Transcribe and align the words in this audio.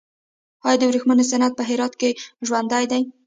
آیا 0.65 0.77
د 0.79 0.83
ورېښمو 0.85 1.23
صنعت 1.31 1.53
په 1.55 1.63
هرات 1.69 1.93
کې 2.01 2.09
ژوندی 2.47 2.85
دی؟ 2.91 3.01